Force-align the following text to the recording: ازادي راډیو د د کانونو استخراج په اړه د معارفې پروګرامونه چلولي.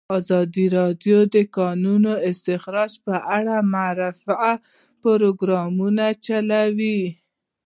ازادي 0.19 0.65
راډیو 0.77 1.17
د 1.27 1.27
د 1.35 1.35
کانونو 1.57 2.11
استخراج 2.29 2.91
په 3.05 3.15
اړه 3.37 3.55
د 3.63 3.67
معارفې 3.73 4.51
پروګرامونه 5.03 6.05
چلولي. 6.25 7.01